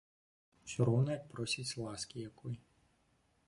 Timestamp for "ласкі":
1.85-2.27